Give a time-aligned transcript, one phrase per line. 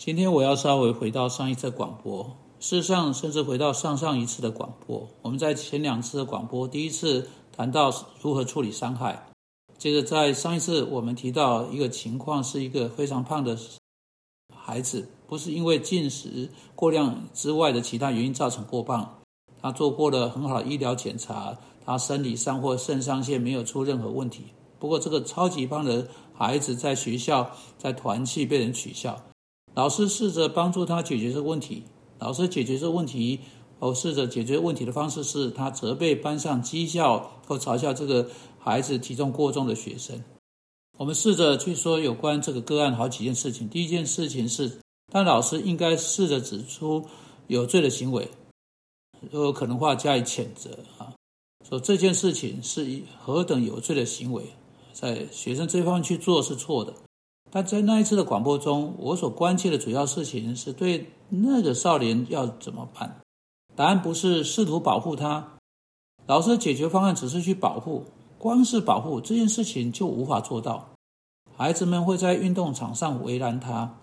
[0.00, 2.24] 今天我要稍微回到上一次广播，
[2.58, 5.06] 事实上，甚至回到上上一次的广播。
[5.20, 7.92] 我们在前两次的广播，第一次谈到
[8.22, 9.26] 如何处理伤害，
[9.76, 13.58] 接着在上一次我们提到一个情况，是一个非常胖的
[14.56, 19.18] 孩子，不是因为进食过量之外的其他原因造成过胖，
[19.60, 24.44] 他做过了很好的医疗检查，他生理上或肾上腺没有出任何问题。
[24.78, 29.20] 不过，这个超级胖的孩子在学校在团契被人取笑。
[29.80, 31.84] 老师试着帮助他解决这个问题。
[32.18, 33.40] 老师解决这个问题，
[33.78, 40.22] 哦，试着解决问题的方式是他责备班上讥笑或嘲笑这个孩子体重过重的学生。
[40.98, 43.70] 我们试着去说有关这个个案好几件事情。
[43.70, 44.70] 第一件事情是，
[45.10, 47.06] 但老师应该试着指出
[47.46, 48.28] 有罪的行为，
[49.30, 51.14] 如果可能话加以谴责啊，
[51.66, 54.44] 说这件事情是以何等有罪的行为，
[54.92, 56.92] 在学生这方面去做是错的。
[57.50, 63.20] 但在那一次的广播中，我所关切的主要事情是对那个少年要怎么办？
[63.74, 65.56] 答案不是试图保护他，
[66.26, 68.04] 老师的解决方案只是去保护，
[68.38, 70.90] 光是保护这件事情就无法做到。
[71.56, 73.96] 孩子们会在运动场上为难他，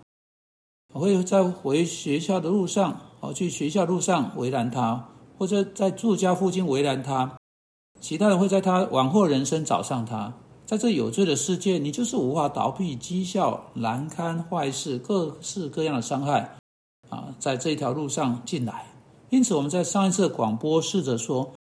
[0.92, 7.36] 会在回学校的路上，哦，去学校路上为难他，或者在住家附近为难他，
[8.00, 10.34] 其他人会在他往后人生找上他。
[10.68, 16.58] 在这有罪的世界，你就是无法逃避讥笑、难堪、坏事、各式各样的伤害
[17.08, 18.84] 啊，在这一条路上进来。
[19.30, 21.54] 因此，我们在上一次的广播试着说，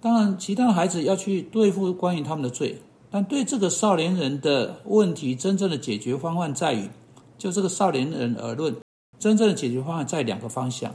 [0.00, 6.88] 当然，其他的孩子要去对付关于他们的罪，但对这个少年人的问题，真正的解决方案在于，
[7.36, 8.74] 就这个少年人而论，
[9.18, 10.90] 真正的解决方案在两个方向。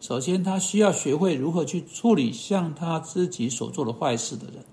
[0.00, 4.64] 首先，他需要学会如何去处理像他自己所做的坏事的人。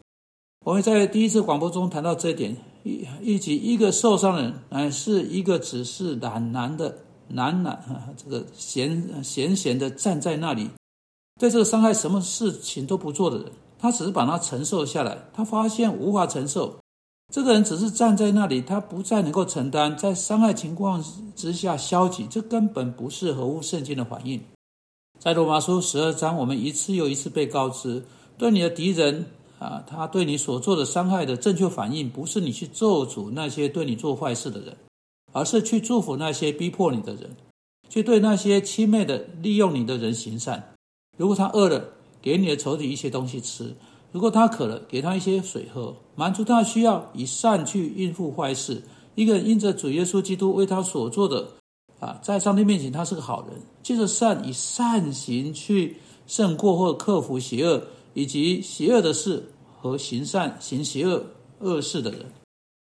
[0.70, 6.96] 我会在第一次广播中谈到这一点，一以及一个受伤的人乃是一个只是懒懒的
[7.30, 10.70] 懒懒啊，这个闲闲闲的站在那里，
[11.42, 13.48] 在这个伤害什么事情都不做的人，
[13.80, 15.18] 他只是把它承受下来。
[15.34, 16.78] 他发现无法承受，
[17.34, 21.04] 这个人只是站在那里，他不再能够承担，在伤害情况
[21.36, 24.40] 之下消极，这根本不是合乎圣经的反应。
[25.18, 28.06] 在罗马书十二章，我们一次又一次被告知，
[28.38, 29.26] 对你的敌人。
[29.60, 34.76] 啊，他对你所做的伤害的正确反应，不是你去咒诅那些对你做坏事的人，
[35.34, 37.36] 而是去祝福那些逼迫你的人，
[37.90, 40.74] 去对那些轻蔑的利用你的人行善。
[41.18, 41.84] 如果他饿了，
[42.22, 43.76] 给你的仇敌一些东西吃；
[44.14, 48.82] 如果他渴了，给他一些水喝，满足他需要，以善去应付坏事。
[49.16, 51.46] 一个人因着主耶稣基督为他所做的，
[52.00, 57.84] 啊，在上帝面前他是个好人，借着善以善行去胜过或克服邪恶。
[58.20, 59.42] 以及邪恶的事
[59.80, 61.24] 和行善行邪恶
[61.60, 62.26] 恶事的人，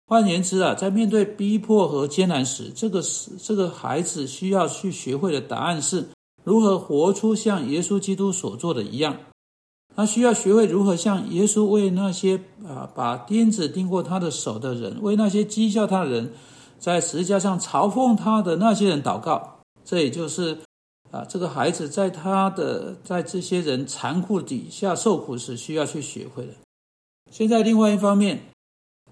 [0.07, 6.07] 换言之啊，在面对逼迫和艰难时，这个是这个孩子需要去学会的答案是
[6.43, 9.15] 如何活出像耶稣基督所做的一样。
[9.95, 16.33] 他需要学会如何像耶稣为那些啊把钉子钉过他的手的人，为那些讥笑他的人，
[16.79, 19.59] 在十字架上嘲讽他的那些人祷告。
[19.85, 20.57] 这也就是。
[21.11, 26.53] 啊，这个孩子在他的在这些人残酷底下受苦时，需要去学会的。
[27.29, 28.41] 现在另外一方面，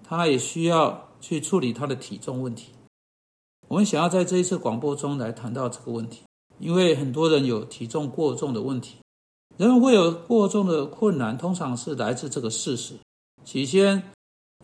[0.02, 2.70] 他也需要去处理他的体重问题。
[3.68, 6.22] 我们想要在这一次广播中来谈到这个问题，
[6.58, 8.96] 因为很多人有体重过重的问题。
[9.58, 12.94] 人们会有过重的困难，通常是来自这个事实。
[13.44, 14.02] 起先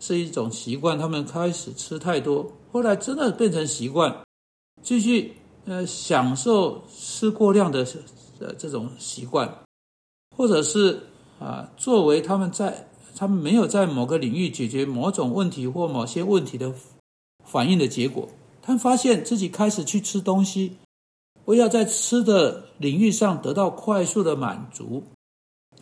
[0.01, 4.25] 是一种习惯，他们开始吃太多，后来真的变成习惯，
[4.83, 5.37] 继续。
[5.66, 7.84] 呃，享受吃过量的
[8.38, 9.53] 呃这种习惯，
[10.37, 11.00] 或者是
[11.41, 16.72] 啊，作为他们在他们没有在某个领域解决某种问题或某些问题的
[17.44, 18.28] 反应的结果，
[18.62, 20.77] 他发现自己开始去吃东西，
[21.47, 25.03] 为要在吃的领域上得到快速的满足。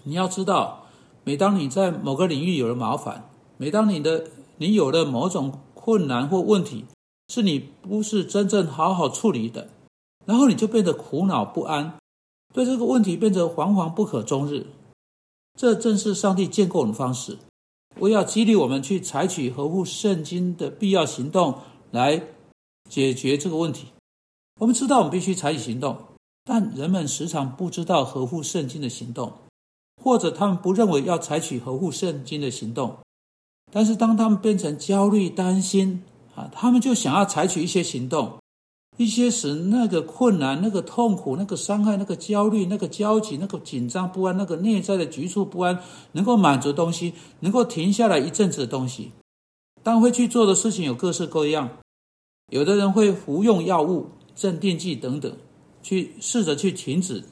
[0.04, 0.86] 你要知道，
[1.24, 3.28] 每当你在某个领域有了麻烦，
[3.58, 4.24] 每当你的
[4.56, 6.86] 你有了某种困难或问题，
[7.28, 9.68] 是你不是真正好好处理的。
[10.26, 11.94] 然后你就变得苦恼不安，
[12.53, 14.67] 对这个问题变得惶惶不可终日。
[15.59, 17.38] 这正是上帝建构的方式，
[17.99, 21.59] 我要激励我们去采取合乎圣经的必要行动
[21.91, 22.23] 来
[22.88, 23.88] 解决这个问题。
[24.61, 25.97] 我们知道我们必须采取行动，
[26.44, 29.32] 但人们时常不知道合乎圣经的行动，
[30.03, 32.97] 或者他们不认为要采取合乎圣经的行动。
[33.73, 36.03] 但是当他们变成焦虑、担心
[36.35, 38.38] 啊，他们就想要采取一些行动。
[38.96, 45.81] 一些使那个困难、那个痛苦、那个伤害、那个焦虑、那个焦急、那个紧张不安、那个内在的局促不安，
[46.12, 49.11] 能够满足东西，能够停下来一阵子的东西，
[49.82, 51.69] 当会去做的事情有各式各样。
[52.50, 54.06] 有的人会服用药物，
[54.37, 55.35] 镇定剂等等，
[55.82, 57.25] 去试着去停止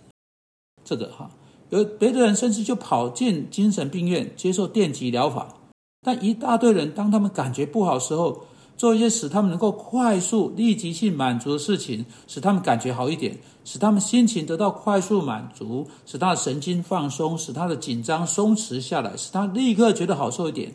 [0.82, 1.30] 这个哈。
[1.70, 5.54] 有别的人甚至就跑进精神病院接受电击疗法，
[6.00, 20.74] 但一大堆人当他们感觉不好时候，做一些使他们能够快速立即性满足的事情，使他们感觉好一点，使他们心情得到快速满足，使他的神经放松，使他的紧张松弛下来，使他立刻觉得好受一点。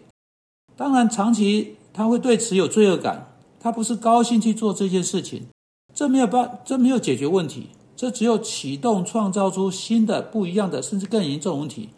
[0.76, 5.48] 当然，长期他会对此有罪恶感，他不是高兴去做这件事情，
[5.94, 7.68] 这没有办，这没有解决问题。
[7.96, 11.90] 这只有启动、创造出新的、不一样的，甚至更严重的问题，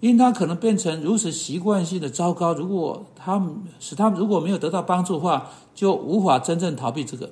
[0.00, 2.54] 因他可能变成如此习惯性的糟糕。
[2.54, 3.44] 如果他
[3.80, 7.30] 使他如果没有得到帮助的话，就无法真正逃避这个。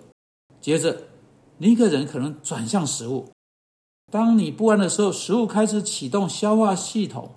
[0.60, 1.02] 接着，
[1.58, 3.30] 另一个人可能转向食物。
[4.10, 7.34] 当你不安的时候，食物开始启动消化系统，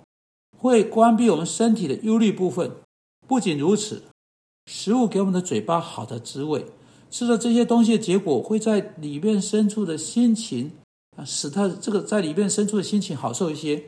[0.58, 2.72] 会关闭我们身体的忧虑部分。
[3.26, 4.02] 不仅如此，
[4.66, 6.66] 食物给我们的嘴巴好的滋味。
[7.10, 10.72] 吃了这些东西的结果，会在里面深处的心情
[11.16, 13.84] 啊，使他这个在里面深处的心情好受一些。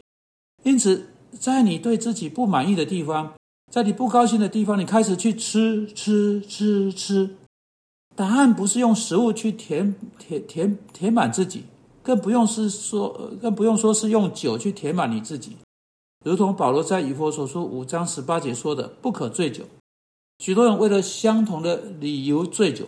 [0.64, 3.34] 因此，在你对自己不满意的地方，
[3.70, 7.37] 在你不高兴的地方，你开始去吃吃吃吃。
[8.14, 11.64] 答案不是用食物去填填填填满自己，
[12.02, 15.56] 更不用是说，更不用说是用酒去填满你自己。
[16.25, 19.64] 如同保罗在以弗所书五章十八节说的：“不可醉酒。”
[20.38, 22.87] 许多人为了相同的理由醉酒。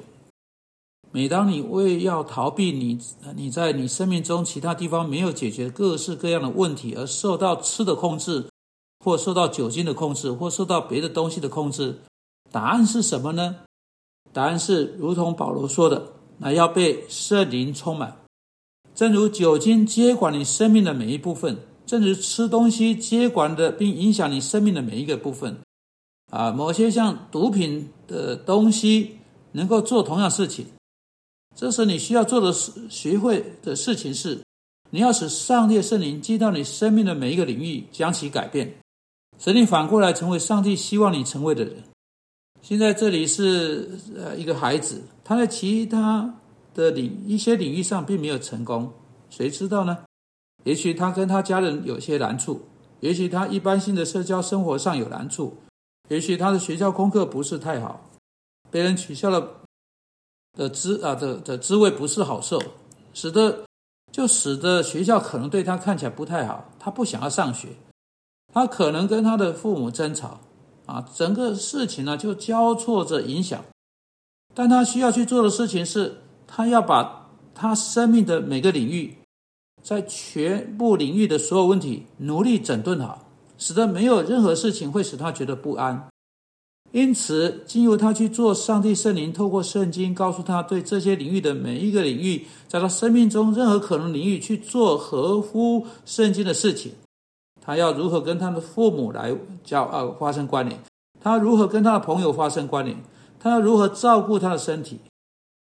[1.14, 2.98] 每当你为要逃避你
[3.36, 8.46] 你在你生命中其他地方没有解决各式各样的问题而受到吃的控制，
[8.98, 12.00] 或受到酒精的控制，或受到别的东西的控制，
[12.50, 13.54] 答案是什么呢？
[14.32, 18.16] 答案是如同保罗说的，那要被圣灵充满，
[18.92, 21.56] 正如酒精接管你生命的每一部分，
[21.86, 25.56] 正如吃东西接管的并影响你生命的每一个部分。
[26.32, 29.18] 啊，某些像毒品的东西
[29.52, 30.66] 能够做同样事情。
[31.56, 34.40] 这时你需要做的事、学会的事情是，
[34.90, 38.74] 你要使上帝圣灵进到你生命的每一个领域，将其改变，
[39.38, 41.76] 使你反过来成为上帝希望你成为的人。
[42.60, 46.34] 现在这里是呃一个孩子，他在其他
[46.74, 48.92] 的领一些领域上并没有成功，
[49.30, 49.98] 谁知道呢？
[50.64, 52.62] 也许他跟他家人有些难处，
[53.00, 55.56] 也许他一般性的社交生活上有难处，
[56.08, 58.10] 也许他的学校功课不是太好，
[58.70, 59.63] 被人取笑了。
[60.56, 62.62] 的滋啊的的滋味不是好受，
[63.12, 63.64] 使得
[64.12, 67.68] 就使得学校可能对他看起来不太好，他不想要上学，
[68.52, 70.40] 他可能跟他的父母争吵，
[70.86, 73.64] 啊，整个事情呢就交错着影响，
[74.54, 79.18] 但他需要去做的事情是，他要把他生命的每个领域，
[79.82, 83.26] 在全部领域的所有问题努力整顿好，
[83.58, 86.08] 使得没有任何事情会使他觉得不安。
[86.94, 96.92] 因此，经由他去做，上帝圣灵透过圣经告诉他，对这些领域的每一个领域，在他生命中任何可能领域去做合乎圣经的事情。
[97.60, 100.78] 他要如何跟他的父母来交呃发生关联？
[101.20, 102.96] 他如何跟他的朋友发生关联？
[103.40, 105.00] 他要如何照顾他的身体？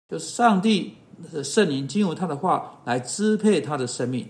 [0.09, 0.95] 就上帝
[1.31, 4.27] 的圣灵经由他的话来支配他的生命。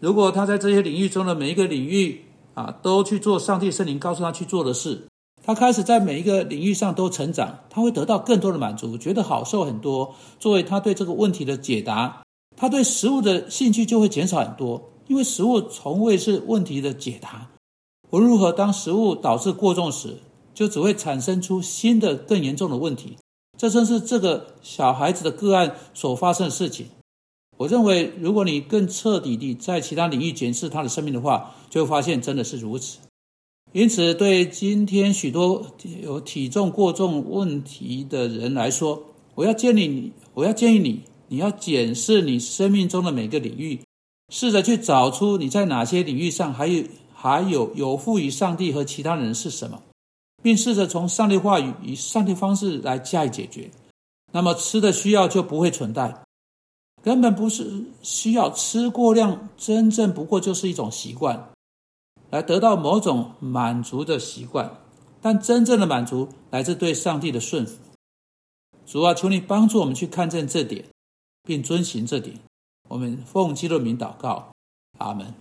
[0.00, 2.24] 如果他在这些领域中的每一个领域
[2.54, 5.02] 啊，都去做上帝圣灵告诉他去做的事。
[5.46, 10.12] 他开始在每一个领域上都成长，他会得到更多的满足，觉得好受很多。
[10.40, 12.24] 作为他对这个问题的解答，
[12.56, 17.48] 他对食物的兴趣就会减少很多，因为食物从未是问题的解答。
[18.10, 20.16] 无论如何，当食物导致过重时，
[20.52, 23.16] 就只会产生出新的更严重的问题。
[23.56, 26.86] 这正是这个小孩子的个案所发生的事情。
[27.56, 32.98] 我认为，如果你更彻底地在其他领域检视他的生命的话，就会发现真的是如此。
[33.72, 35.66] 因此，对今天许多
[36.02, 39.02] 有体重过重问题的人来说，
[39.34, 43.78] 我要建议你，我要建议你，你要检视你生命中的每个领域，
[44.32, 49.82] 试着去找出你在哪些领域上还有还有有负于上帝和其他人是什么，
[50.42, 53.70] 并试着从上帝话语以上帝方式来加以解决。
[54.32, 56.22] 那么，吃的需要就不会存在，
[57.02, 61.50] 根本不是需要吃过量，真正不过就是一种习惯。
[62.30, 64.78] 来得到某种满足的习惯，
[65.20, 67.78] 但真正的满足来自对上帝的顺服。
[68.84, 70.84] 主啊，求你帮助我们去看见这点，
[71.42, 72.38] 并遵行这点。
[72.88, 74.52] 我们奉基督名祷告，
[74.98, 75.34] 阿门。